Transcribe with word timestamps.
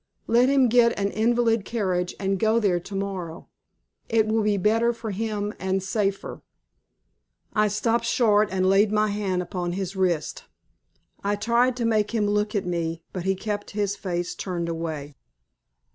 Let 0.25 0.49
him 0.49 0.67
get 0.67 0.97
an 0.97 1.11
invalid 1.11 1.63
carriage 1.63 2.15
and 2.19 2.39
go 2.39 2.59
there 2.59 2.79
to 2.79 2.95
morrow. 2.95 3.49
It 4.09 4.25
will 4.25 4.41
be 4.41 4.57
better 4.57 4.93
for 4.93 5.11
him 5.11 5.53
and 5.59 5.83
safer." 5.83 6.41
I 7.53 7.67
stopped 7.67 8.05
short, 8.05 8.49
and 8.51 8.65
laid 8.67 8.91
my 8.91 9.09
hand 9.09 9.43
upon 9.43 9.73
his 9.73 9.95
wrist. 9.95 10.45
I 11.23 11.35
tried 11.35 11.75
to 11.77 11.85
make 11.85 12.15
him 12.15 12.25
look 12.25 12.55
at 12.55 12.65
me; 12.65 13.03
but 13.13 13.25
he 13.25 13.35
kept 13.35 13.71
his 13.77 13.95
face 13.95 14.33
turned 14.33 14.69
away. 14.69 15.13